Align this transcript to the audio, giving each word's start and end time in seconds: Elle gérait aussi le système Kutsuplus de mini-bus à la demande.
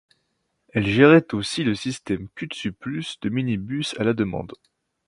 Elle 0.69 0.87
gérait 0.87 1.31
aussi 1.35 1.63
le 1.63 1.75
système 1.75 2.27
Kutsuplus 2.29 3.17
de 3.21 3.29
mini-bus 3.29 3.93
à 3.99 4.03
la 4.03 4.13
demande. 4.13 4.53